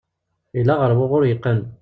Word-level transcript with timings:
Yella 0.57 0.73
ɣer 0.75 0.91
wuɣur 0.97 1.23
yeqqen. 1.25 1.59